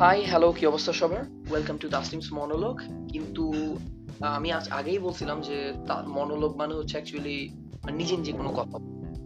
[0.00, 1.22] Hi hello কি অবস্থা সবার?
[1.50, 2.76] ওয়েলকাম টু তাসলিমস মনোলগ
[3.12, 3.44] কিন্তু
[4.20, 5.56] আমি আজ আগেই বলছিলাম যে
[6.16, 7.38] মনোলগ মানে হচ্ছে অ্যাকচুয়ালি
[7.92, 8.76] নিজে নিজে কোনো কথা।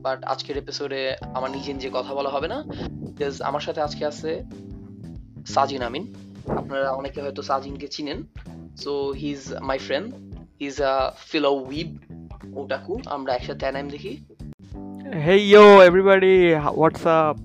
[0.07, 1.01] বাট আজকের এপিসোডে
[1.35, 2.59] আমার নিজে নিজে কথা বলা হবে না
[3.41, 4.31] আমার সাথে আজকে আছে
[5.47, 6.05] সাজিন আমিন
[6.61, 8.19] আপনারা অনেকে হয়তো সাজিনকে চিনেন।
[8.77, 10.09] So he is my friend
[10.61, 10.95] he is a
[11.31, 11.89] fellow weeb
[12.57, 14.13] otaku আমরা একসাথে অ্যানাইম দেখি।
[15.27, 17.37] Hey yo everybody what's up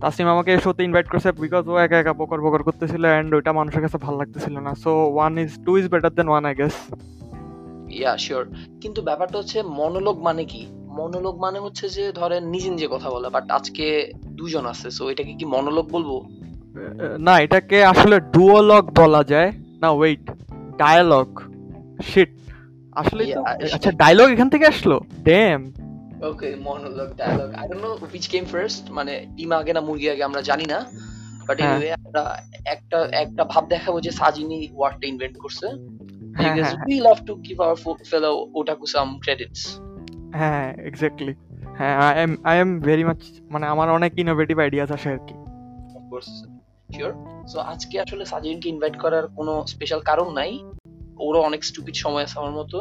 [0.00, 3.82] Tasim আমাকে শোতে ইনভাইট করছে বিকজ ও একা একা বকর বকর করতেছিল এন্ড ওইটা মানুষের
[3.82, 6.76] কাছে ভালো লাগতেছিল না। So one is two is better than one I guess
[7.90, 8.44] yeah sure
[8.80, 10.62] কিন্তু ব্যাপারটা হচ্ছে মনোলগ মানে কি?
[10.98, 13.86] মনোলগ মানে হচ্ছে যে ধরেন নিজে নিজে কথা বলা বাট আজকে
[14.38, 16.10] দুজন আছে সো এটাকে কি মনোলগ বলব?
[17.18, 20.24] না এটাকে আসলে ডুওলগ বলা যায়। না ওয়েট
[20.76, 21.28] ডায়ালগ
[22.02, 22.30] শিট
[22.92, 23.22] আসলে
[23.72, 24.96] আচ্ছা ডায়লগ এখান থেকে আসলো?
[25.22, 25.60] Damn
[26.30, 30.24] okay monologue dialogue I don't know which came first মানে ডিম আগে না মুরগি আগে
[30.24, 30.78] আমরা জানি না।
[31.46, 32.22] বাট এনিওয়ে আমরা
[32.64, 35.66] একটা একটা ভাব দেখাবো যে সাজিনি ওয়ার্ডটা ইনভেন্ট করছে।
[36.88, 37.76] we love to give our
[38.10, 39.60] fellow otaku some credits.
[40.34, 41.34] হ্যাঁ এক্স্যাক্টলি
[41.78, 45.34] হ্যাঁ I am I am very much মানে আমার অনেক ইনোভেটিভ আইডিয়াস আসে আর কি।
[46.94, 47.12] শিওর
[47.48, 50.52] সো আজকে আসলে সাজিনকে ইনভাইট করার কোনো স্পেশাল কারণ নাই।
[51.18, 52.78] ওরও অনেক স্টুপিড সময় আছে আমার মতো।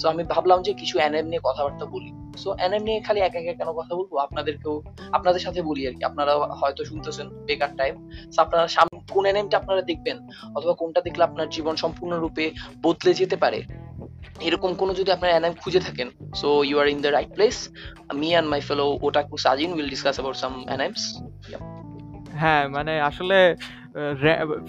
[0.00, 3.52] সো আমি ভাবলাম যে কিছু অ্যানেম নিয়ে কথাবার্তা বলি। সো অ্যানেম নিয়ে খালি একা একা
[3.52, 4.16] কেন কথা বলব?
[4.16, 8.68] আপনাদেরকেও, আপনাদের সাথে বলি আর কি। আপনারা হয়তো শুনতেছেন বেকার টাইম আপনারা
[9.10, 10.28] কোন অ্যানেমটা আপনারা দেখবেন?
[10.54, 12.50] অথবা কোনটা দেখলে আপনার জীবন সম্পূর্ণরূপে
[12.82, 13.62] বদলে যেতে পারে?
[14.40, 17.68] এরকম কোনো যদি আপনার অ্যানাম খুঁজে থাকেন so you are in the right place
[18.14, 21.22] me and my fellow otaku Sajin will discuss about some animes
[22.32, 23.56] হ্যাঁ মানে আসলে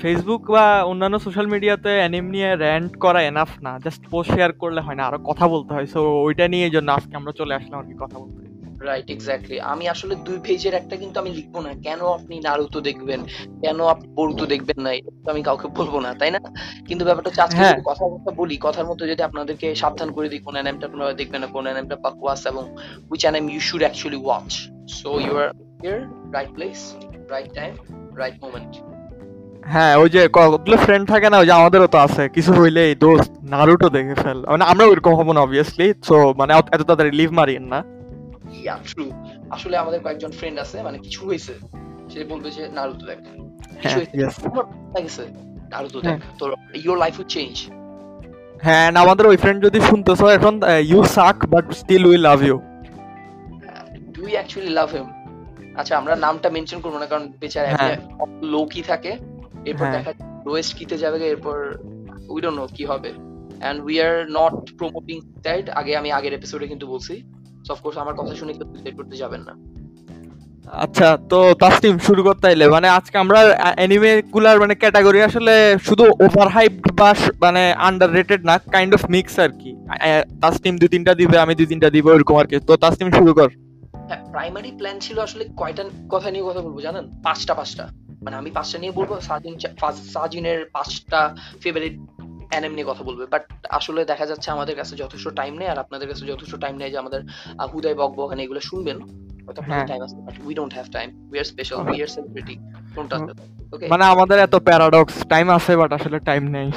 [0.01, 4.81] ফেসবুক বা অন্যান্য সোশ্যাল মিডিয়াতে অ্যানিম নিয়ে র্যান্ট করা এনাফ না। জাস্ট পোস্ট শেয়ার করলে
[4.81, 7.85] হয় না আরও কথা বলতে হয়। সো ওইটা নিয়ে জন্য আজকে আমরা চলে আসলাম আর
[7.85, 8.41] কি কথা বলতে।
[8.89, 13.19] রাইট এক্স্যাক্টলি আমি আসলে দুই পেজের একটা কিন্তু আমি লিখব না। কেন আপনি নারুতো দেখবেন?
[13.63, 14.91] কেন আপনি বরুতো দেখবেন না?
[14.93, 16.39] এটা আমি কাউকে বলব না তাই না?
[16.87, 20.53] কিন্তু ব্যাপারটা হচ্ছে আজকে কথা কথা বলি কথার মতো যদি আপনাদেরকে সাবধান করে দিই কোন
[20.53, 22.63] অ্যানিমটা আপনারা দেখবেন না কোন অ্যানিমটা পাকওয়াস এবং
[23.09, 24.49] which anime you should actually watch
[24.99, 25.49] so you are
[25.83, 25.99] here
[26.35, 26.79] right place
[27.33, 27.71] right time
[28.21, 28.92] right moment
[29.71, 33.31] হ্যাঁ ওই যে কতগুলো ফ্রেন্ড থাকে না ওই যে আমাদেরও তো আছে। কিছু হইলেই দোস্ত
[33.53, 37.65] নারুটো দেখে ফেল। মানে আমরা ওইরকম হব না অবভিয়াসলি সো মানে এত তাড়াতাড়ি লিভ মারিয়েন
[37.73, 37.79] না।
[38.61, 39.05] ইয়া ট্রু
[39.55, 41.53] আসলে আমাদের কয়েকজন ফ্রেন্ড আছে মানে কিছু হয়েছে
[42.11, 43.19] সে বলবে যে নারুতো দেখ।
[43.81, 45.23] কিছু হয়েছে
[45.73, 46.49] নারুতো দেখ তোর
[46.85, 47.53] ইওর লাইফ উইল চেঞ্জ
[48.65, 50.53] হ্যাঁ আমাদের ওই ফ্রেন্ড যদি শুনতেছো এখন
[50.91, 52.57] you suck but still we love you
[54.15, 55.07] do you actually love him
[55.79, 57.69] আচ্ছা আমরা নামটা মেনশন করব না কারণ বেচারা
[58.53, 59.11] লো কি থাকে।
[59.69, 60.11] এরপর দেখা
[60.47, 61.57] লোয়েস্ট কিতে যাবে এরপর
[62.33, 63.09] উই ডোন্ট নো কি হবে।
[63.67, 67.15] And we are not promoting that আগে আমি আগের এপিসোডে কিন্তু বলছি।
[67.65, 69.55] সো অফকোর্স আমার কথা শুনে কেউ সুইসাইড করতে যাবেন না।
[70.85, 73.39] আচ্ছা তো তাসলিম শুরু করতে মানে আজকে আমরা
[73.77, 75.53] অ্যানিমে গুলার মানে ক্যাটাগরি আসলে
[75.87, 77.09] শুধু ওভার হাইপ বা
[77.43, 79.71] মানে আন্ডার রেটেড না কাইন্ড অফ মিক্স আর কি।
[80.43, 83.49] তাসলিম দুই তিনটা দিবে আমি দুই তিনটা দিব এরকম আর কি। তো তাসলিম শুরু কর।
[84.07, 87.05] হ্যাঁ প্রাইমারি প্ল্যান ছিল আসলে কয়টা কথা নিয়ে কথা বলব জানেন?
[87.25, 87.85] পাঁচটা পাঁচটা।
[88.23, 89.53] মানে আমি পাঁচটা নিয়ে বলব সাজিন
[90.15, 91.21] সাজিনের পাঁচটা
[91.63, 91.95] ফেভারিট
[92.51, 93.43] অ্যানিম নিয়ে কথা বলবে। বাট
[93.77, 96.97] আসলে দেখা যাচ্ছে আমাদের কাছে যথেষ্ট টাইম নেই আর আপনাদের কাছে যথেষ্ট টাইম নেই যে
[97.03, 97.21] আমাদের
[97.71, 98.99] হুদাই বক বক এগুলো শুনবেন।
[103.91, 106.67] মানে আমাদের এত প্যারাডক্স টাইম আছে বাট আসলে টাইম নেই।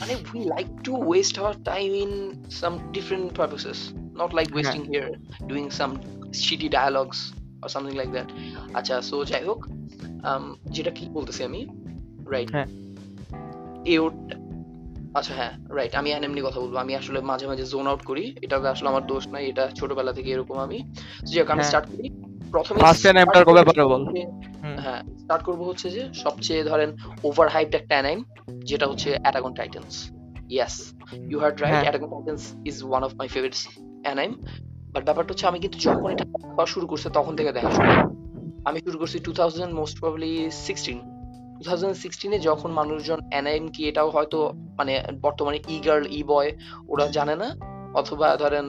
[0.00, 2.12] মানে we like to waste our time in
[2.60, 3.78] some different purposes
[4.20, 5.06] not like wasting here
[5.50, 5.90] doing some
[6.42, 7.20] shitty dialogues
[7.62, 8.28] or something like that
[8.78, 9.60] আচ্ছা সো যাই হোক
[10.70, 11.60] যেটা কি বলতেছি আমি?
[12.30, 12.50] রাইট
[13.86, 14.04] এও
[15.14, 18.56] আচ্ছা হ্যাঁ রাইট আমি অ্যানিম কথা বলব। আমি আসলে মাঝে মাঝে জোন আউট করি। এটা
[18.74, 20.78] আসলে আমার দোষ নাই এটা ছোটবেলা থেকে এরকম আমি।
[21.28, 22.06] যাই হোক আমি স্টার্ট করি।
[22.50, 24.02] প্রথমে ফার্স্ট অ্যানিমটার কবে পারে বল।
[24.84, 26.90] হ্যাঁ স্টার্ট করব হচ্ছে যে সবচেয়ে ধরেন
[27.24, 28.18] ওভার হাইপড একটা অ্যানিম
[28.64, 29.92] যেটা হচ্ছে attack on titans
[30.48, 30.74] yes
[31.30, 33.54] you heard right attack on titans is one of my favourite
[34.02, 34.30] anime
[34.92, 36.24] but ব্যাপারটা হচ্ছে আমি কিন্তু যখন এটা
[36.66, 37.90] শুরু করছে তখন থেকে দেখা শুরু।
[38.68, 40.98] আমি শুরু করছি two thousand most probably sixteen
[41.58, 46.52] two thousand সিক্সটিনে যখন মানুষজন এনআইএম কি, এটাও হয়তো মানে বর্তমানে ই গার্ল ই বয়
[46.88, 47.48] ওরা জানে না।
[47.94, 48.66] অথবা ধরেন,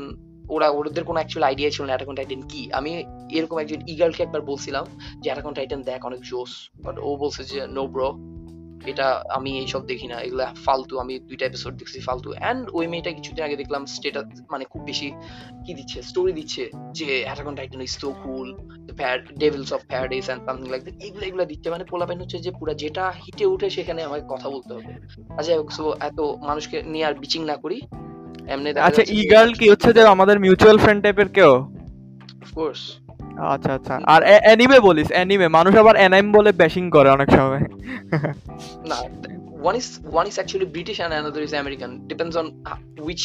[0.50, 4.24] ওরা, ওদের কোনো অ্যাকচুয়াল আইডিয়া ছিল না অ্যাটাকন টাইটেন কি। আমি এরকম একজন ই গার্লকে
[4.24, 4.86] একবার বলছিলাম
[5.22, 8.08] যে অ্যাটাকন টাইটেন দেখ, অনেক জোস। বাট ও বলছে যে নো ব্রো
[8.92, 13.12] এটা আমি এইসব দেখি না। এগুলা ফালতু আমি দুইটা এপিসোড দেখছি ফালতু। এন্ড ওই মেয়েটা
[13.12, 15.12] কিছুদিন আগে দেখলাম স্টেটাস মানে খুব বেশি
[15.66, 18.48] কি দিচ্ছে স্টোরি দিচ্ছে যে attack on titan is so cool
[19.44, 22.74] devils of paradise and something like that এগুলো এগুলো দিচ্ছে। মানে পোলাপেন হচ্ছে যে পুরো
[22.74, 24.92] যেটা হিটে উঠে সেখানে আমাকে কথা বলতে হবে।
[25.38, 27.82] আচ্ছা সো এত মানুষকে নিয়ে আর বিচিং না করি।
[28.54, 31.52] এমনি আচ্ছা ই গার্ল কি হচ্ছে যে আমাদের মিউচুয়াল ফ্রেন্ড টাইপের কেউ?
[32.44, 32.82] অফ কোর্স
[33.40, 37.60] আচ্ছা আচ্ছা। আর অ্যানিমে বলিস অ্যানিমে মানুষ আবার অ্যানাইম বলে ব্যাশিং করে অনেক সময়।
[38.88, 38.96] না
[39.64, 41.92] one is one is actually British and another is American.
[42.14, 43.24] Depends on uh, which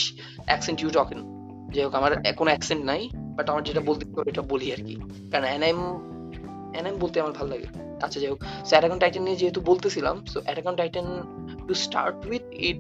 [0.49, 1.21] accent you talking.
[1.75, 4.97] যাই হোক আমার কোনো অ্যাকসেন্ট নাই বাট আমার যেটা বলতে এটা বলি আর কি।
[5.33, 5.77] কারণ অ্যানাইম
[6.73, 7.65] অ্যানাইম বলতে আমার ভালো লাগে।
[8.03, 11.05] আচ্ছা যাই হোক। সো অ্যাটাকন টাইটান নিয়ে যেহেতু বলতেছিলাম so attack on titan
[11.69, 12.77] to start with it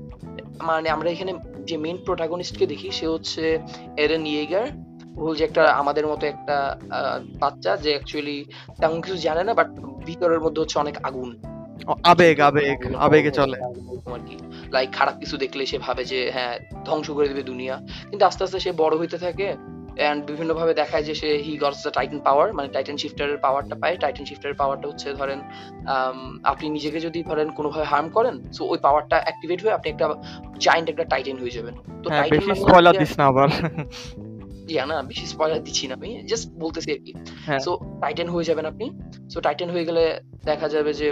[0.62, 1.34] মানে আমরা এখানে
[1.64, 3.58] যে মেইন প্রোটাগনিস্টকে দেখি সে হচ্ছে
[3.96, 6.56] এরেন ইয়েগার ভুল যে একটা আমাদের মতো একটা
[7.38, 8.38] বাচ্চা যে অ্যাকচুয়ালি
[8.80, 9.68] তেমন কিছু জানে না বাট
[10.06, 11.30] ভিতরের মধ্যে হচ্ছে অনেক আগুন।
[12.04, 13.56] আবেগ আবেগ আবেগে চলে।
[14.14, 14.36] আর কি।
[14.72, 17.74] লাইক খারাপ কিছু দেখলে সে ভাবে যে হ্যাঁ ধ্বংস করে দিবে দুনিয়া।
[18.10, 19.46] কিন্তু আস্তে আস্তে সে বড় হইতে থাকে
[19.98, 23.74] এন্ড বিভিন্ন ভাবে দেখায় যে সে হি গটস দ্য টাইটান পাওয়ার মানে টাইটান শিফটারের পাওয়ারটা
[23.74, 25.38] পায়। টাইটান শিফটারের পাওয়ারটা হচ্ছে ধরেন
[26.44, 30.06] আপনি নিজেকে যদি ধরেন কোনোভাবে হার্ম করেন সো ওই পাওয়ারটা অ্যাক্টিভেট হয়ে আপনি একটা
[30.58, 33.48] জায়ান্ট একটা টাইটান হয়ে যাবেন। তো টাইটান হ্যাঁ, বেশি স্পয়লার দিস না আবার।
[34.72, 37.12] ইয়া না বেশি স্পয়লার দিচ্ছি না আমি জাস্ট বলতেছি আর কি।
[37.64, 37.70] সো
[38.02, 38.86] টাইটান হয়ে যাবেন আপনি।
[39.32, 40.02] সো টাইটান হয়ে গেলে
[40.44, 41.06] দেখা যাবে যে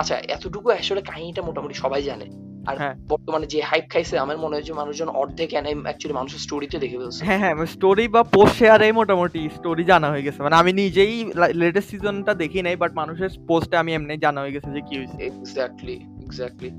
[0.00, 2.28] আচ্ছা এতটুকু আসলে কাহিনীটা মোটামুটি সবাই জানে।
[2.68, 6.40] আর হ্যাঁ। বর্তমানে যে হাইপ খাইছে আমার মনে হয় যে মানুষজন অর্ধেক অ্যানিম অ্যাকচুয়ালি মানুষের
[6.46, 10.56] স্টোরিতে দেখে ফেলছে। হ্যাঁ হ্যাঁ স্টোরি বা পোস্ট শেয়ারে মোটামুটি স্টোরি জানা হয়ে গেছে। মানে
[10.56, 11.14] আমি নিজেই
[11.62, 15.16] লেটেস্ট সিজনটা দেখি নাই বাট মানুষের পোস্টে আমি এমনি জানা হয়ে গেছে যে কি হয়েছে
[15.30, 15.96] এক্স্যাক্টলি
[16.26, 16.70] এক্স্যাক্টলি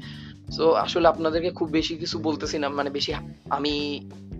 [0.55, 3.11] সো আসলে আপনাদেরকে খুব বেশি কিছু বলতেছি না মানে বেশি
[3.57, 3.73] আমি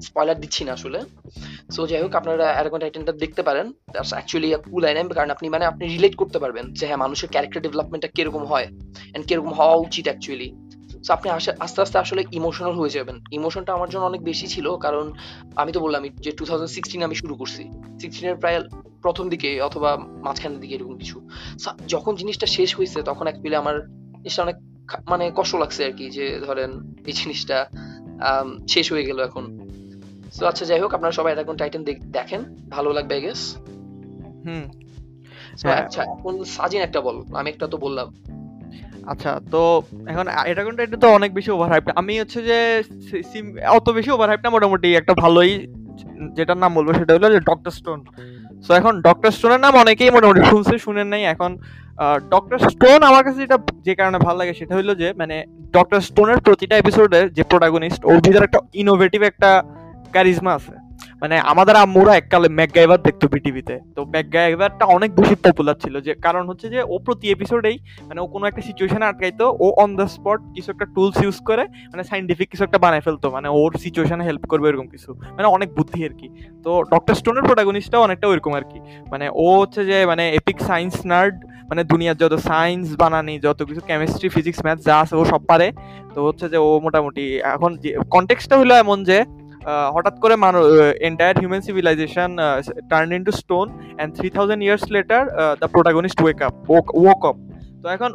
[0.07, 0.99] স্পয়লার দিচ্ছি না আসলে।
[1.75, 3.65] সো যাই হোক, আপনারা অ্যারাগন টাইটানটা দেখতে পারেন।
[4.15, 8.09] অ্যাকচুয়ালি কুল অ্যানিম কারণ আপনি মানে আপনি রিলেট করতে পারবেন যে হ্যাঁ মানুষের ক্যারেক্টার ডেভেলপমেন্টটা
[8.15, 8.67] কীরকম হয়
[9.15, 10.49] এন্ড কীরকম হওয়া উচিত অ্যাকচুয়ালি
[11.05, 11.27] সো আপনি
[11.65, 15.05] আস্তে আস্তে আসলে ইমোশনাল হয়ে যাবেন। ইমোশনটা আমার জন্য অনেক বেশি ছিল, কারণ
[15.61, 17.63] আমি তো বললাম যে টু থাউজেন্ড সিক্সটিন আমি শুরু করছি।
[18.01, 18.57] সিক্সটিনের প্রায়
[19.05, 19.89] প্রথম দিকে অথবা
[20.25, 21.17] মাঝখানের দিকে এরকম কিছু।
[21.93, 23.75] যখন জিনিসটা শেষ হয়েছে তখন অ্যাকচুয়ালি আমার
[24.23, 24.57] জিনিসটা অনেক
[25.07, 26.71] মানে কষ্ট লাগছে আর কি যে ধরেন
[27.05, 27.57] এই জিনিসটা
[28.67, 29.45] শেষ হয়ে গেল এখন।
[30.39, 33.41] তো আচ্ছা যাই হোক আপনারা সবাই এখন টাইটান দেখেন ভালো লাগবে আই গেস
[34.45, 34.65] হুম।
[35.63, 38.07] আচ্ছা এখন সাজিন একটা বল আমি একটা তো বললাম।
[39.07, 42.57] আচ্ছা তো এখন এটা কোনটা এটা তো অনেক বেশি ওভার হাইপ আমি হচ্ছে যে
[43.67, 45.67] অত বেশি ওভার হাইপ না মোটামুটি একটা ভালোই
[46.33, 47.99] যেটার নাম বলব সেটা হলো যে ডক্টর স্টোন
[48.65, 51.51] সো এখন ডক্টর স্টোনের নাম অনেকেই মোটামুটি শুনছে, শুনেন নাই। এখন
[52.33, 55.35] ডক্টর স্টোন আমার কাছে যেটা যে কারণে ভালো লাগে সেটা হলো যে মানে
[55.77, 59.49] ডক্টর স্টোনের প্রতিটা এপিসোডে যে প্রোটাগনিস্ট ওর ভিতরে একটা ইনোভেটিভ একটা
[60.13, 60.75] ক্যারিজমা আছে।
[61.21, 66.49] মানে আমাদের আম্মুরা এককালে ম্যাকগাইভার দেখতো পৃথিবীতে। তো ম্যাকগাইভারটা অনেক বেশি পপুলার ছিল যে, কারণ
[66.49, 70.39] হচ্ছে যে, ও প্রতি এপিসোডেই মানে ও কোনো একটা সিচুয়েশনে আটকাইতো, ও অন দ্য স্পট
[70.55, 74.47] কিছু একটা টুলস ইউজ করে মানে সাইন্টিফিক কিছু একটা বানায় ফেলতো মানে ওর সিচুয়েশনে হেল্প
[74.47, 76.29] করবে এরকম কিছু। মানে অনেক বুদ্ধি আর কি।
[76.63, 78.79] তো ডক্টর স্টোনের প্রোটাগনিস্টটাও অনেকটা ওইরকম আর কি।
[79.11, 81.35] মানে ও হচ্ছে যে মানে এপিক সায়েন্স নার্ড
[81.69, 85.71] মানে দুনিয়ার যত সায়েন্স বানানি, যত কিছু কেমিস্ট্রি ফিজিক্স ম্যাথ যা আছে ও সব পারে।
[86.15, 89.25] তো হচ্ছে যে, ও মোটামুটি এখন যে কনটেক্সটটা হলো এমন যে
[89.95, 90.63] হঠাৎ করে মানুষ
[91.07, 92.29] entire human civilization
[92.91, 95.23] turn into stone and three thousand years later
[95.61, 96.53] the protagonist wake up
[97.03, 97.37] walk up
[97.81, 98.11] তো এখন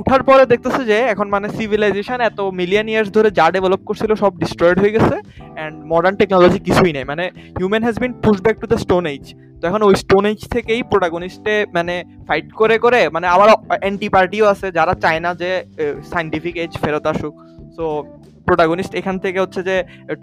[0.00, 4.32] উঠার পরে দেখতেছে যে এখন মানে সিভিলাইজেশন এত মিলিয়ন ইয়ার্স ধরে যা ডেভেলপ করছিল সব
[4.42, 5.16] ডিস্ট্রয়েড হয়ে গেছে
[5.56, 7.24] অ্যান্ড মডার্ন টেকনোলজি কিছুই নেই। মানে
[7.58, 9.24] human has been push back to the stone age
[9.60, 11.94] তো এখন ওই স্টোন এজ থেকেই প্রোটাগনিস্টে মানে
[12.28, 13.48] ফাইট করে করে মানে আবার
[13.82, 15.50] অ্যান্টি পার্টিও আছে যারা চায় না যে
[16.12, 17.34] সাইন্টিফিক এজ ফেরত আসুক।
[17.76, 17.84] সো
[18.48, 19.76] প্রোটাগনিস্ট এখান থেকে হচ্ছে যে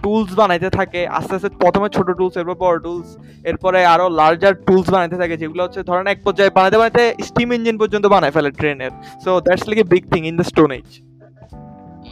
[0.03, 3.09] টুলস বানাইতে থাকে। আস্তে আস্তে প্রথমে ছোট টুলস এরপর বড় টুলস
[3.49, 7.75] এরপরে আরও লার্জার টুলস বানাইতে থাকে যেগুলো হচ্ছে ধরেন এক পর্যায়ে বানাইতে বানাইতে স্টিম ইঞ্জিন
[7.81, 10.87] পর্যন্ত বানায় ফেলে ট্রেনের so that's like a big thing in the stone age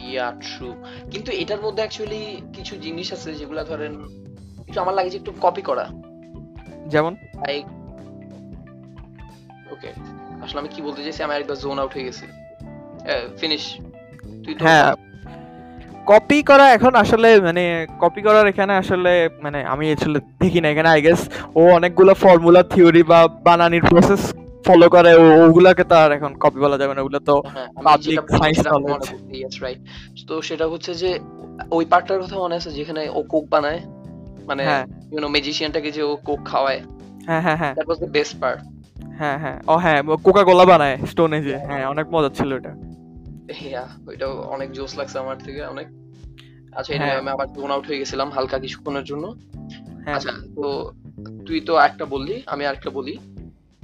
[0.08, 0.68] yeah true
[1.12, 2.22] কিন্তু এটার মধ্যে অ্যাকচুয়ালি
[2.56, 3.92] কিছু জিনিস আছে যেগুলো ধরেন
[4.68, 5.84] একটু আমার লাগে যে একটু কপি করা।
[6.92, 7.12] যেমন?
[7.44, 7.64] লাইক
[9.74, 9.90] ওকে
[10.44, 12.26] আসলে আমি কি বলতে চাইছি আমি একবার জোন আউট হয়ে গেছি।
[13.40, 13.64] ফিনিশ
[14.44, 14.90] তুই হ্যাঁ
[16.06, 17.62] কপি করা এখন আসলে মানে
[18.02, 19.12] কপি করার এখানে আসলে
[19.44, 21.20] মানে আমি আসলে দেখি না এখানে আই গেস
[21.54, 24.22] ও অনেকগুলো ফর্মুলা থিওরি বা বানানির প্রসেস
[24.66, 25.12] ফলো করে
[25.44, 27.34] ওগুলাকে তো আর এখন কপি বলা যাবে না ওগুলো তো
[27.86, 29.04] public science knowledge
[29.36, 29.80] yes right
[30.28, 31.10] তো সেটা হচ্ছে যে
[31.76, 33.80] ওই পার্টটার কথা মনে আছে যেখানে ও কোক বানায়?
[34.48, 34.62] মানে
[35.12, 36.80] ইউ নো ম্যাজিশিয়ানটাকে যে ও কোক খাওয়ায়?
[37.28, 38.60] হ্যাঁ হ্যাঁ হ্যাঁ। That was the best part
[39.20, 42.72] হ্যাঁ হ্যাঁ। ও হ্যাঁ কোকা কোলা বানায় স্টোনে যে। হ্যাঁ অনেক মজা ছিল এটা।
[44.06, 45.86] ওইটা অনেক জোস লাগছে আমার থেকে অনেক।
[46.76, 49.34] আচ্ছা হ্যাঁ। আমি আবার জোন আউট হয়ে গেছিলাম হালকা কিছুক্ষণের জন্য।
[50.04, 50.92] হ্যাঁ। আচ্ছা তো
[51.46, 53.18] তুই তো একটা বললি আমি আরেকটা বলি।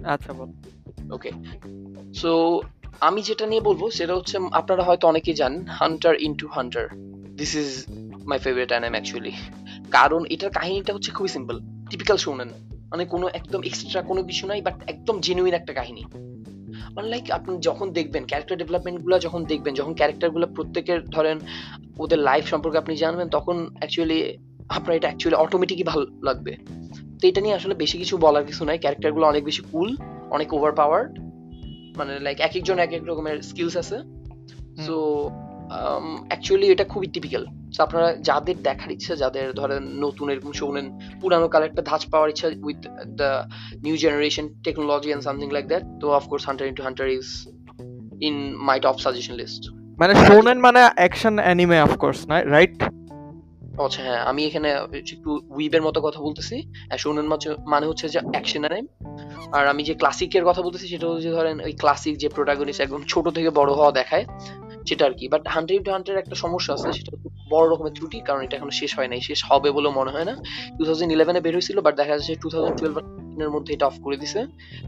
[0.04, 0.48] আচ্ছা বল।
[1.12, 1.30] ওকে
[2.14, 2.60] সো
[3.00, 6.88] আমি যেটা নিয়ে বলব সেটা হচ্ছে আপনারা হয়তো অনেকেই জানেন hunter into hunter
[7.36, 7.84] this is
[8.24, 9.32] my favourite anime actually
[9.90, 12.48] কারণ এটার কাহিনীটা হচ্ছে খুবই সিম্পল টিপিক্যাল শোনেন
[12.90, 16.04] মানে কোনো একদম এক্সট্রা কোনো কিছু নাই বাট একদম জেনুইন একটা কাহিনী।
[16.96, 21.38] লাইক আপনি যখন দেখবেন ক্যারেক্টার ডেভেলপমেন্টগুলো যখন দেখবেন যখন ক্যারেক্টারগুলো প্রত্যেকের ধরেন
[21.98, 26.56] ওদের লাইফ সম্পর্কে আপনি জানবেন তখন অ্যাকচুয়ালি আপনার এটা অ্যাকচুয়ালি অটোমেটিকই ভালো লাগবে।
[27.20, 29.96] তো এটা নিয়ে আসলে বেশি কিছু বলার কিছু নাই। ক্যারেক্টারগুলো অনেক বেশি কুল
[30.30, 31.18] অনেক ওভার পাওয়ার্ড
[31.98, 33.96] মানে লাইক এক একজন এক এক রকমের স্কিলস আছে
[34.86, 35.30] সো
[36.28, 37.46] অ্যাকচুয়ালি এটা খুবই টিপিক্যাল
[37.78, 42.50] আপনারা যাদের দেখার ইচ্ছা যাদের ধরেন নতুন এরকম শোনেন পুরানো কালে একটা ধাঁচ পাওয়ার ইচ্ছা
[42.62, 43.44] with the
[43.82, 47.48] new generation technology and something like that তো of course hunter into hunter is
[48.22, 52.82] in my top suggestion list মানে শোনেন মানে অ্যাকশন অ্যানিমে অফ কোর্স না রাইট
[53.78, 57.26] আচ্ছা হ্যাঁ আমি এখানে একটু উইবের মতো কথা বলতেছি। শোনেন
[57.66, 58.86] মানে হচ্ছে যে অ্যাকশন অ্যানিম
[59.52, 63.28] আর আমি যে ক্লাসিকের কথা বলতেছি সেটা হচ্ছে ধরেন ওই ক্লাসিক যে প্রোটাগনিস্ট একদম ছোট
[63.28, 64.24] থেকে বড় হওয়া দেখায়
[64.88, 68.40] সেটা আর কি। বাট হান্টার ইন্টু হান্টার একটা সমস্যা আছে সেটা বড় রকমের ত্রুটি কারণ
[68.46, 70.34] এটা এখনও শেষ হয় নাই। শেষ হবে বলে মনে হয় না।
[70.78, 72.96] টু থাউজেন্ড ইলেভেনে বের হয়েছিল বাট দেখা যাচ্ছে টু থাউজেন্ড টুয়েলভ
[73.44, 74.40] এর মধ্যে এটা অফ করে দিছে।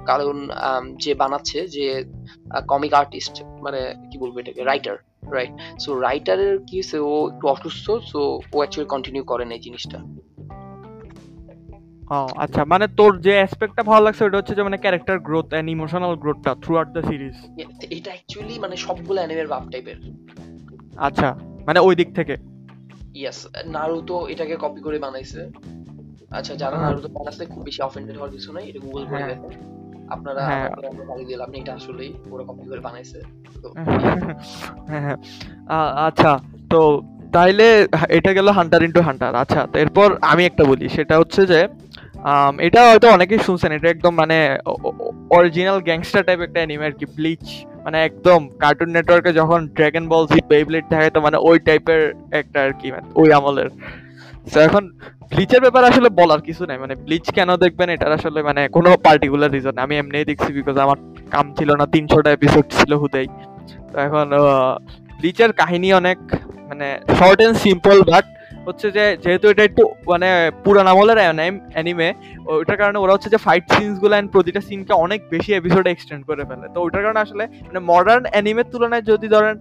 [0.06, 0.36] কারণ
[1.04, 1.86] যে বানাচ্ছে যে
[2.68, 4.96] কমিক আর্টিস্ট মানে কি বলব এটাকে রাইটার
[5.36, 8.20] রাইট সো রাইটারের কি হয়েছে ও একটু অসুস্থ সো
[8.54, 9.98] ও অ্যাকচুয়ালি কন্টিনিউ করেন এই জিনিসটা।
[12.36, 16.14] আচ্ছা মানে তোর যে অ্যাসপেক্টটা ভালো লাগছে ওটা হচ্ছে যে মানে ক্যারেক্টার গ্রোথ এন্ড ইমোশনাল
[16.14, 17.34] গ্রোথটা থ্রু আউট দ্য সিরিজ
[17.90, 19.98] এটা অ্যাকচুয়ালি মানে সবগুলো অ্যানিমের ভাব টাইপের
[20.98, 21.28] আচ্ছা
[21.66, 22.36] মানে ওই দিক থেকে।
[23.14, 25.50] ইয়েস নারুতো এটাকে কপি করে বানাইছে।
[26.30, 29.50] আচ্ছা যারা নারুতো বানাইছে খুব বেশি অফেন্ডেড হওয়ার কিছু নাই এটা গুগল করে দেখেন
[30.08, 30.70] আপনারা
[31.08, 33.22] গালি দিলাম না এটা আসলেই পুরো কপি করে বানাইছে।
[36.06, 36.38] আচ্ছা
[36.70, 37.02] তো
[37.32, 41.68] তাইলে এটা গেল হান্টার ইন্টু হান্টার আচ্ছা এরপর আমি একটা বলি সেটা হচ্ছে যে
[42.66, 44.36] এটা হয়তো অনেকেই শুনছেন, এটা একদম মানে
[45.38, 47.44] অরিজিনাল গ্যাংস্টার টাইপ একটা অ্যানিমে আর কি ব্লিচ
[47.84, 52.02] মানে একদম কার্টুন নেটওয়ার্কে যখন ড্রাগন বল জি বেইব্লেড দেখায়, তো মানে ওই টাইপের
[52.40, 53.70] একটা আর কি মানে ওই আমলের।
[54.52, 54.82] তো এখন
[55.30, 59.50] ব্লিচের ব্যাপারে আসলে বলার কিছু নাই মানে ব্লিচ কেন দেখবেন, এটার আসলে মানে কোনো পার্টিকুলার
[59.54, 60.98] রিজন আমি এমনিই দেখছি বিকজ আমার
[61.34, 63.28] কাম ছিল না, তিনশোটা এপিসোড ছিল হুদেই।
[63.90, 64.26] তো এখন
[65.18, 66.18] ব্লিচের কাহিনী অনেক
[66.68, 66.86] মানে
[67.18, 68.26] শর্ট এন্ড সিম্পল বাট
[68.66, 70.28] হচ্ছে যে, যেহেতু এটা একটু মানে
[70.64, 71.18] পুরান আমলের
[71.74, 72.08] অ্যানিমে,
[72.52, 76.42] ওইটার কারণে ওরা হচ্ছে যে ফাইট সিনসগুলো অ্যান্ড প্রতিটা সিনকে অনেক বেশি এপিসোডে এক্সটেন্ড করে
[76.48, 79.56] ফেলে। তো ওইটার কারণে আসলে মানে মডার্ন অ্যানিমের তুলনায় যদি ধরেন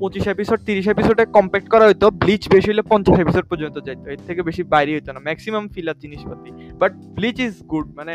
[0.00, 4.20] পঁচিশ এপিসোড তিরিশ এপিসোডে কম্পেক্ট করা হইতো ব্লিচ বেশি হলে পঞ্চাশ এপিসোড পর্যন্ত যাইতো। এর
[4.28, 8.14] থেকে বেশি বাইরে হইতো না। ম্যাক্সিমাম ফিল ফিলার জিনিসপাতি। বাট ব্লিচ ইজ গুড মানে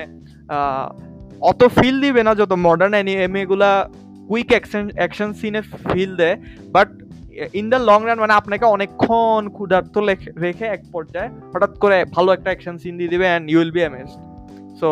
[1.49, 3.71] অত ফিল দিবে না যত মডার্ন অ্যানিমে গুলা
[4.29, 6.35] কুইক অ্যাকশন অ্যাকশন সিনে ফিল দেয়।
[6.75, 6.89] But
[7.53, 9.95] in the long run মানে আপনাকে অনেকক্ষণ ক্ষুধার্ত
[10.43, 13.81] রেখে এক পর্যায়ে হঠাৎ করে ভালো একটা অ্যাকশন সিন দিয়ে দেবে and you will be
[13.81, 14.19] amazed
[14.79, 14.89] so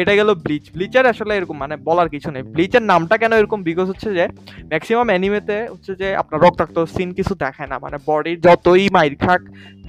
[0.00, 3.62] এটা গেল ব্লিচ ব্লিচার আসলে এরকম মানে বলার কিছু নেই। ব্লিচের নামটা কেন এরকম?
[3.62, 4.24] বিকজ হচ্ছে যে
[4.70, 9.42] ম্যাক্সিমাম অ্যানিমেতে হচ্ছে যে আপনার রক্তাক্ত সিন কিছু দেখায় না। মানে বডির যতই মাইর খাক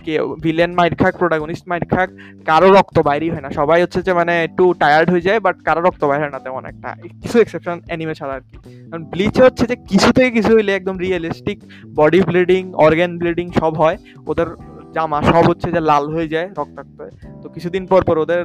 [0.05, 2.09] কেউ ভিলেন মাইর খাক প্রোটাগনিস্ট মাইর খাক
[2.45, 5.81] কারও রক্ত বাইরই হয় না। সবাই হচ্ছে যে মানে একটু টায়ার্ড হয়ে যায় বাট কারও
[5.81, 6.89] রক্ত বাইর হয় না তেমন একটা।
[7.21, 8.55] কিছু এক্সেপশন অ্যানিমে ছাড়া আর কি।
[8.89, 11.59] কারণ ব্লিচে হচ্ছে যে কিছু থেকে কিছু হইলে একদম realistic
[11.95, 14.47] body bleeding organ bleeding সব হয়। ওদের
[14.95, 18.41] জামা সব হচ্ছে যে লাল হয়ে যায় রক্তাক্ত হয় তো কিছুদিন পর পর ওদের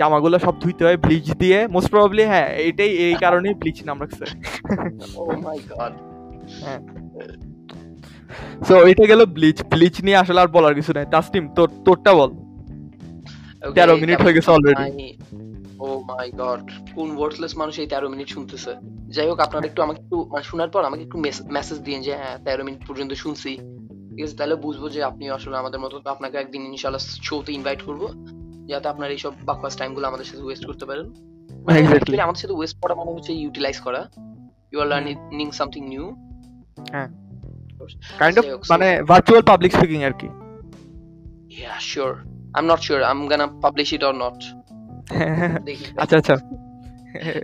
[0.00, 4.24] জামাগুলো সব ধুইতে হয় ব্লিচ দিয়ে। মোস্ট প্রবাবলি হ্যাঁ এইটাই এই কারণেই ব্লিচ নাম রাখছে
[5.20, 5.92] ও মাই গড
[6.64, 6.80] হ্যাঁ।
[8.68, 12.30] সো এটা গেল ব্লিচ ব্লিচ নিয়ে আসলে আর বলার কিছু নাই। তাসটিম তোর তোরটা বল।
[13.76, 14.84] তেরো মিনিট হয়ে গেছে অলরেডি
[15.84, 16.62] ও মাই গড
[16.96, 18.72] কোন ওয়ার্ডলেস মানুষ এই তেরো মিনিট শুনতেছে?
[19.16, 21.18] যাই হোক আপনারা একটু আমাকে একটু মানে শোনার পর আমাকে একটু
[21.56, 23.52] মেসেজ দিন যে হ্যাঁ তেরো মিনিট পর্যন্ত শুনছি।
[24.16, 28.02] ঠিক আছে তাহলে বুঝব যে আপনি আসলে আমাদের মতো আপনাকে একদিন ইনশাল্লাহ শোতে ইনভাইট করব
[28.66, 31.06] যাতে আপনার এইসব বাকওয়াস টাইমগুলো আমাদের সাথে ওয়েস্ট করতে পারেন।
[32.20, 34.10] আমাদের সাথে ওয়েস্ট করা মানে হচ্ছে ইউটিলাইজ করা।
[34.72, 36.06] You are learning something new
[36.90, 37.08] হ্যাঁ।
[38.18, 40.28] কাইন্ড অফ মানে ভার্চুয়াল পাবলিক স্পিকিং আর কি।
[41.62, 42.14] Yeah sure.
[42.54, 44.38] I'm not sure i'm gonna publish it or not.
[46.02, 46.36] আচ্ছা আচ্ছা।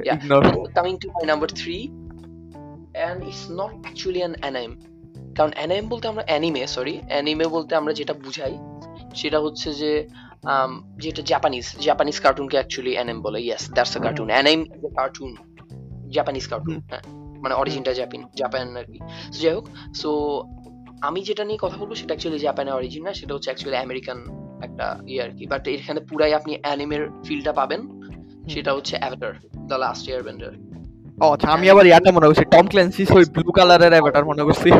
[0.04, 0.18] Yeah.
[0.18, 0.46] Ignore.
[0.78, 1.82] coming to my number 3
[3.04, 4.91] and it's not actually an anime.
[5.36, 8.58] কারণ anime বলতে আমরা anime sorry anime বলতে আমরা যেটা বুঝাই
[9.14, 10.08] সেটা হচ্ছে যে
[10.98, 15.36] যেটা জাপানিজ জাপানিজ কার্টুনকে অ্যাকচুয়ালি অ্যানিম বলে yes that's a cartoon anime is a cartoon
[16.10, 17.00] Japanese cartoon হ্যাঁ
[17.40, 18.98] মানে অরিজিনটা জাপান জাপান আর কি।
[19.32, 20.42] সো যাই হোক সো
[21.00, 24.18] আমি যেটা নিয়ে কথা বলব সেটা অ্যাকচুয়ালি জাপানের অরিজিন না সেটা হচ্ছে অ্যাকচুয়ালি আমেরিকান
[24.62, 28.00] একটা ইয়ে আর কি। বাট এখানে পুরাই আপনি অ্যানিমের ফিলটা পাবেন
[28.48, 30.71] সেটা হচ্ছে Avatar the last year bender
[31.24, 34.70] ও আচ্ছা আমি আবার ইয়াটা মনে করছি টম ক্ল্যান্সিস ওই ব্লু কালারের অ্যাভাটার মনে করছি।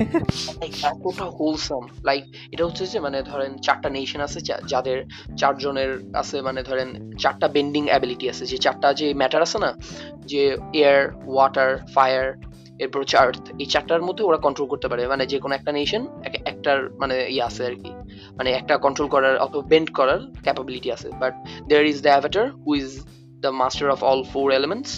[0.90, 4.38] এতটা হোলসাম লাইক এটা হচ্ছে যে মানে ধরেন চারটা নেশন আছে
[4.72, 4.99] যাদের
[5.40, 5.90] চারজনের
[6.22, 6.88] আছে মানে ধরেন
[7.22, 9.70] চারটা বেন্ডিং অ্যাবিলিটি আছে, যে চারটা যে ম্যাটার আছে না,
[10.30, 10.42] যে
[10.80, 11.00] এয়ার
[11.32, 12.26] ওয়াটার ফায়ার
[12.82, 13.16] এরপর হচ্ছে
[13.62, 16.02] এই চারটার মধ্যে ওরা কন্ট্রোল করতে পারে। মানে যে কোনো একটা নেশন
[16.52, 17.90] একটার মানে ইয়ে আছে আর কি।
[18.38, 21.34] মানে একটা কন্ট্রোল করার অত বেন্ড করার ক্যাপাবিলিটি আছে। But
[21.68, 22.72] there is the avatar who
[23.44, 24.92] the master of all four elements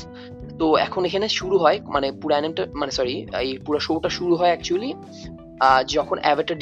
[0.61, 4.50] তো এখন এখানে শুরু হয় মানে পুরো অ্যানিমটা মানে সরি এই পুরো শোটা শুরু হয়
[4.52, 4.90] অ্যাকচুয়ালি
[5.94, 6.56] যখন অ্যাভাটার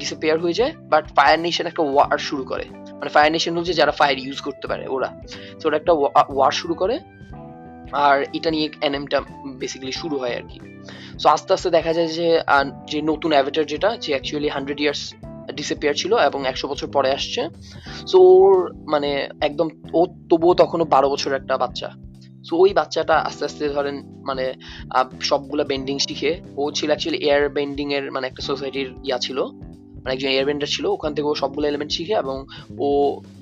[0.00, 2.64] ডিসেপিয়ার হয়ে যায় বাট ফায়ার নেশন একটা ওয়ার শুরু করে।
[2.98, 5.08] মানে ফায়ার নেশন হচ্ছে যারা ফায়ার ইউজ করতে পারে ওরা।
[5.58, 5.92] তো ওরা একটা
[6.36, 6.96] ওয়ার শুরু করে,
[8.06, 9.18] আর এটা নিয়ে এনএমটা
[9.60, 10.58] বেসিক্যালি শুরু হয় আর কি।
[11.20, 12.28] সো আস্তে আস্তে দেখা যায় যে
[12.92, 15.02] যে নতুন অ্যাভেটার যেটা, যে অ্যাকচুয়ালি হান্ড্রেড ইয়ার্স
[15.58, 17.40] ডিসেপিয়ার ছিল এবং একশো বছর পরে আসছে।
[18.10, 18.54] সো ওর
[18.92, 19.10] মানে
[19.48, 19.68] একদম
[19.98, 21.88] ও, তবুও তখনও বারো বছর একটা বাচ্চা।
[22.46, 23.96] সো ওই বাচ্চাটা আস্তে আস্তে ধরেন
[24.28, 24.44] মানে
[25.20, 29.38] সবগুলা বেন্ডিং শিখে ও ছিল অ্যাকচুয়ালি এয়ার বেন্ডিং এর মানে একটা সোসাইটির ইয়া ছিল।
[30.02, 32.36] মানে একজন এয়ার বেন্ডার ছিল ওখান থেকে ও সবগুলো এলিমেন্ট শিখে এবং
[32.86, 32.88] ও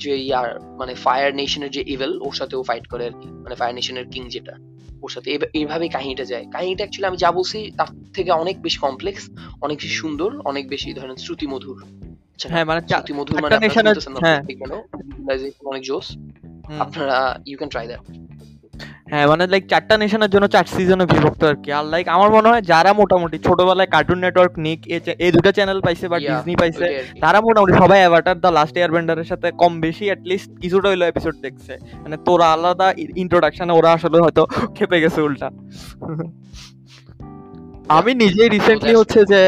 [0.02, 0.48] যে ইয়ার
[0.80, 4.06] মানে ফায়ার নেশনের যে ইভেল ওর সাথে ও ফাইট করে আর কি। মানে ফায়ার নেশনের
[4.12, 4.54] কিং যেটা
[5.02, 5.28] ওর সাথে।
[5.60, 9.22] এইভাবেই কাহিনীটা যায়। কাহিনীটা অ্যাকচুয়ালি আমি যা বলছি তার থেকে অনেক বেশি কমপ্লেক্স
[9.62, 11.78] অনেক বেশি সুন্দর অনেক বেশি ধরেন শ্রুতি মধুর
[12.52, 13.54] হ্যাঁ মানে শ্রুতি মধুর মানে
[14.24, 14.40] হ্যাঁ।
[15.70, 16.06] অনেক জোস।
[16.84, 18.02] আপনারা ইউ ক্যান ট্রাই দ্যাট
[19.14, 22.48] হ্যাঁ মানে লাইক চারটা নেশনের জন্য চার সিজনে বিভক্ত আর কি। আর লাইক আমার মনে
[22.50, 24.80] হয় যারা মোটামুটি ছোটবেলায় কার্টুন নেটওয়ার্ক নিক
[25.24, 26.84] এই দুটো চ্যানেল পাইছে বা ডিজনি পাইছে
[27.20, 31.72] তারা মোটামুটি সবাই অ্যাভাটার দ্য লাস্ট এয়ারবেন্ডারের সাথে কম বেশি অ্যাটলিস্ট কিছুটা হইল এপিসোড দেখছে।
[32.02, 32.88] মানে তোরা আলাদা
[33.22, 34.42] ইন্ট্রোডাকশনে ওরা আসলে হয়তো
[34.76, 35.48] খেপে গেছে উল্টা।
[37.88, 39.40] আমি নিজেই রিসেন্টলি হচ্ছে যে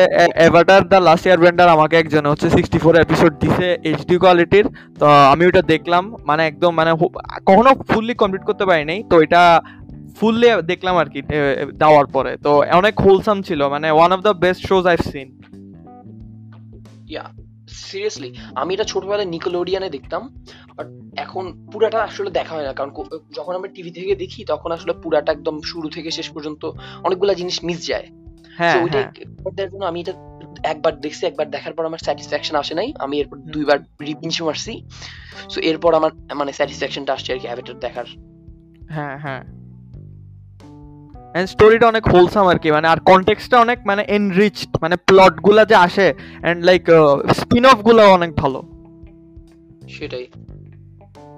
[0.46, 4.66] এভাটার দ্য লাস্ট এয়ারবেন্ডার আমাকে একজন হচ্ছে সিক্সটি ফোর এপিসোড দিছে এইচডি কোয়ালিটির
[5.00, 6.90] তো আমি ওটা দেখলাম মানে একদম মানে
[7.46, 9.42] কখনো ফুললি কমপ্লিট করতে পারি নাই তো এটা
[10.18, 11.20] ফুললি দেখলাম আর কি
[11.82, 12.50] দেওয়ার পরে। তো
[12.80, 15.28] অনেক হোলসাম ছিল মানে one of the best shows I've seen
[17.86, 20.22] seriously আমি এটা ছোটবেলায় নিকোলোডিয়ানে দেখতাম
[20.76, 20.86] বাট
[21.24, 22.90] এখন পুরাটা আসলে দেখা হয় না। কারণ
[23.36, 26.62] যখন আমরা টিভি থেকে দেখি তখন আসলে পুরাটা একদম শুরু থেকে শেষ পর্যন্ত
[27.06, 28.08] অনেকগুলা জিনিস মিস যায়।
[28.58, 29.12] হ্যাঁ হ্যাঁ।
[29.70, 30.12] জন্য আমি এটা
[30.62, 34.82] একবার দেখছি একবার দেখার পর আমার স্যাটিসফ্যাকশন আসে নাই। আমি এরপর দুইবার রিপিঞ্চ মারছি।
[35.48, 38.06] সো এরপর আমার মানে স্যাটিসফ্যাকশনটা আসছে আর কি হ্যাবিটেট দেখার।
[38.90, 39.42] হ্যাঁ হ্যাঁ।
[41.34, 45.74] এন্ড স্টোরিটা অনেক হোলসাম আর কি মানে আর কনটেক্সটটা অনেক মানে এনরিচড মানে প্লটগুলা যে
[45.74, 46.82] আসে এন্ড লাইক
[47.34, 48.62] স্পিন অফগুলা অনেক ভালো।
[49.88, 50.26] সেটাই।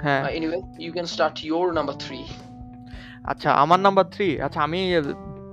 [0.02, 2.24] হ্যাঁ। Anyway you can start your number three
[3.24, 4.80] আচ্ছা আমার নাম্বার থ্রি আচ্ছা আমি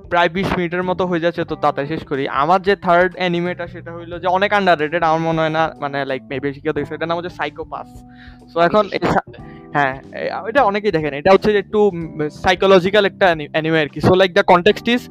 [0.09, 3.93] প্রায় বিশ মিনিটের মতো হয়ে যাচ্ছে, তো তাতে শেষ করি। আমার যে থার্ড অ্যানিমেটা সেটা
[3.93, 7.07] হইল যে অনেক আন্ডার রেটেড আমার মনে হয় না মানে লাইক মেবি কেউ দেখছে। এটার
[7.07, 8.03] নাম হচ্ছে সাইকোপাস
[8.53, 9.95] সো এখন এটা- হ্যাঁ
[10.49, 11.79] এটা অনেকেই দেখেন। এটা হচ্ছে একটু
[12.43, 15.01] সাইকোলজিক্যাল একটা অ্যানিমে আর কি। So like the context is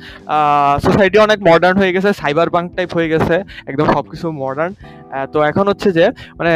[0.86, 3.36] society অনেক মডার্ন হয়ে গেছে সাইবার বাঙ্ক টাইপ হয়ে গেছে,
[3.70, 4.72] একদম সবকিছু মডার্ন
[5.32, 6.04] তো এখন হচ্ছে যে
[6.38, 6.52] মানে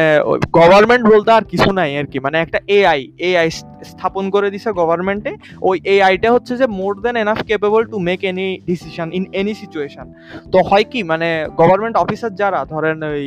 [0.59, 3.49] গভর্নমেন্ট বলতে আর কিছু নাই আর কি। মানে একটা এআই এআই
[3.91, 5.33] স্থাপন করে দিছে গভর্নমেন্টে
[5.69, 10.07] ওই এআইটা হচ্ছে যে more than enough capable to make any decision in any situation
[10.53, 11.29] তো হয় কি মানে
[11.61, 13.27] গভর্নমেন্ট অফিসার যারা, ধরেন ওই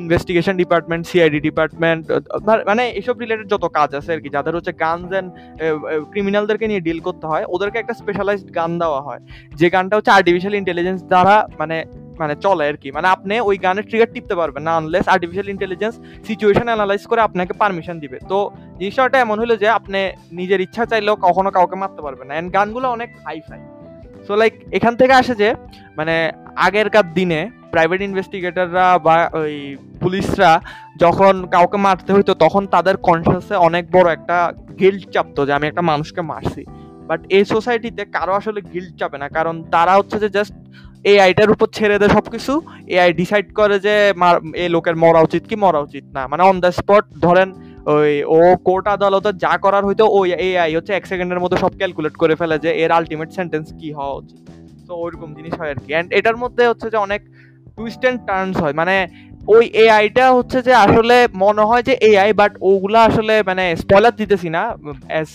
[0.00, 2.02] ইনভেস্টিগেশন ডিপার্টমেন্ট সিআইডি ডিপার্টমেন্ট
[2.70, 5.28] মানে এসব রিলেটেড যত কাজ আছে আর কি, যাদের হচ্ছে গানস অ্যান্ড
[6.12, 9.20] ক্রিমিনালদেরকে নিয়ে ডিল করতে হয়, ওদেরকে একটা স্পেশালাইজড গান দেওয়া হয়।
[9.60, 11.76] যে গানটা হচ্ছে আর্টিফিশিয়াল ইন্টেলিজেন্স দ্বারা মানে
[12.22, 15.94] মানে চলে আর কি। মানে আপনি ওই গানের ট্রিগার টিপতে পারবেন না unless artificial intelligence
[16.28, 18.38] situation analyze করে আপনাকে পারমিশন দিবে। তো
[18.78, 20.00] জিনিসটা এমন হলো যে আপনি
[20.38, 23.60] নিজের ইচ্ছা চাইলেও কখনো কাউকে মারতে পারবেন না। এন্ড গানগুলো অনেক হাই ফাই
[24.26, 25.48] সো লাইক এখান থেকে আসে যে
[25.98, 26.14] মানে
[26.66, 27.40] আগেরকার দিনে
[27.74, 29.54] প্রাইভেট ইনভেস্টিগেটররা বা ওই
[30.02, 30.52] পুলিশরা
[31.02, 34.36] যখন কাউকে মারতে হইতো, তখন তাদের কনসিয়াসে অনেক বড় একটা
[34.80, 36.62] গিল্ট চাপতো যে আমি একটা মানুষকে মারছি।
[37.08, 40.54] বাট এই সোসাইটিতে কারও আসলে গিল্ট চাপে না। কারণ তারা হচ্ছে যে জাস্ট
[41.10, 42.52] এই আইটার উপর ছেড়ে দেয় সবকিছু।
[42.94, 43.94] এআই ডিসাইড করে যে
[44.62, 47.48] এই লোকের মরা উচিত কি মরা উচিত না। মানে অন দ্য স্পট ধরেন
[47.94, 52.14] ওই, ও কোর্ট আদালতে যা করার হয়তো ওই এআই হচ্ছে এক সেকেন্ডের মধ্যে সব ক্যালকুলেট
[52.22, 54.40] করে ফেলে যে এর আলটিমেট সেন্টেন্স কি হওয়া উচিত।
[54.88, 57.22] তো ওইরকম জিনিস হয় আর কি অ্যান্ড এটার মধ্যে হচ্ছে যে অনেক
[57.78, 58.96] টুইস্ট অ্যান্ড টার্নস হয়। মানে
[59.48, 64.48] ওই এআইটা হচ্ছে যে আসলে মনে হয় যে এআই বাট ওগুলা আসলে মানে স্পয়লার দিতেছি
[64.56, 64.62] না
[65.08, 65.28] as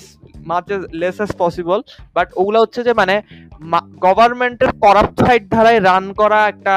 [0.50, 0.66] much
[1.02, 1.80] less as possible
[2.16, 3.16] but ওগুলা হচ্ছে যে মানে
[4.06, 6.76] গভর্নমেন্টের করাপ্ট সাইড ধারায় রান করা একটা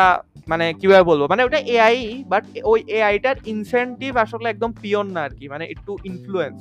[0.48, 1.22] মানে কীভাবে বলব?
[1.31, 1.96] মানে ওটা এআই
[2.33, 6.59] বাট ওই এআইটার ইনসেন্টিভ আসলে একদম পিওর না আর কি মানে একটু ইনফ্লুয়েন্স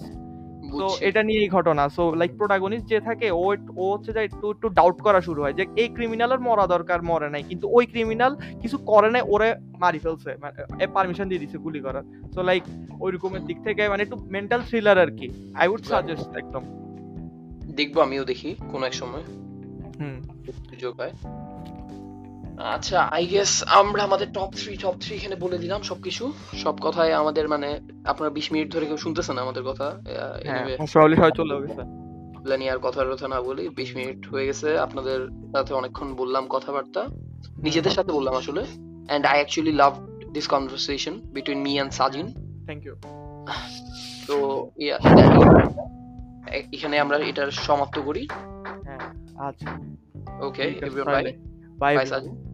[0.79, 3.45] তো এটা নিয়েই ঘটনা। সো লাইক প্রোটাগনিস্ট যে থাকে ও
[3.81, 7.29] ও হচ্ছে যে একটু একটু ডাউট করা শুরু হয় যে এই ক্রিমিনালের মরা দরকার মরে
[7.29, 10.31] নাই। কিন্তু ওই ক্রিমিনাল কিছু করে নাই ওরে মারি ফেলছে
[10.93, 12.63] পারমিশন দিয়ে দিছে গুলি করার। সো লাইক
[13.47, 16.63] দিক থেকে মানে একটু মেন্টাল থ্রিলার আর কি। আই উড সাজেস্ট একদম।
[17.75, 19.23] দেখব আমিও দেখি কোনো এক সময়।
[19.99, 20.17] হুম।
[20.69, 21.13] সুযোগ হয়।
[22.75, 26.23] আচ্ছা আই গেস আমরা আমাদের টপ থ্রি টপ থ্রি এখানে বলে দিলাম সবকিছু।
[26.63, 27.69] সব কথাই আমাদের মানে
[28.05, 30.01] আপনারা বিশ মিনিট ধরে কেউ শুনতেছেন আমাদের কথা?
[30.45, 31.81] হ্যাঁ। প্রবাবলি সবাই চলে গেছে।
[32.39, 37.07] এগুলা আর কথা কথা না বলি বিশ মিনিট হয়ে গেছে। আপনাদের সাথে অনেকক্ষণ বললাম কথাবার্তা।
[37.63, 38.65] নিজেদের সাথে বললাম আসলে।
[39.07, 39.93] And I actually love
[40.33, 42.27] this conversation between me and Sajin
[42.65, 42.95] thank you
[44.27, 44.97] তো ইয়া,
[46.71, 48.27] এখানে আমরা এটার সমাপ্ত করি।
[48.83, 48.99] হ্যাঁ
[49.35, 49.79] আচ্ছা।
[50.41, 51.23] Okay everyone
[51.79, 52.50] bye bye Sajin